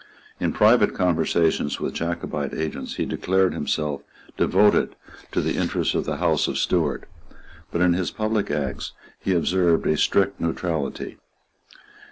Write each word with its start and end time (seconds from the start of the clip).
In 0.39 0.51
private 0.51 0.95
conversations 0.95 1.79
with 1.79 1.93
Jacobite 1.93 2.55
agents 2.55 2.95
he 2.95 3.05
declared 3.05 3.53
himself 3.53 4.01
devoted 4.35 4.95
to 5.31 5.41
the 5.41 5.55
interests 5.55 5.93
of 5.93 6.05
the 6.05 6.17
House 6.17 6.47
of 6.47 6.57
Stuart; 6.57 7.07
but 7.71 7.81
in 7.81 7.93
his 7.93 8.09
public 8.09 8.49
acts 8.49 8.93
he 9.19 9.35
observed 9.35 9.85
a 9.85 9.95
strict 9.95 10.41
neutrality. 10.41 11.19